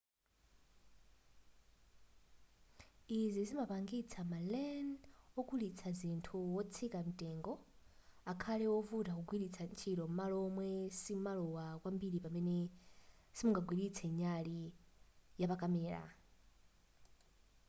izi 3.17 3.41
zimapangitsa 3.49 4.19
ma 4.31 4.39
len 4.53 4.87
okulitsa 5.39 5.89
zinthu 5.99 6.37
wotsika 6.55 6.99
mtengo 7.09 7.53
akhale 8.31 8.65
wovuta 8.73 9.11
kugwiritsa 9.17 9.63
ntchito 9.71 10.03
m'malo 10.09 10.35
momwe 10.55 10.67
simowala 11.01 11.79
kwambiri 11.81 12.17
pamene 12.25 12.57
simunagwiritse 13.35 14.05
nyali 14.19 14.61
yapakamera 15.39 16.03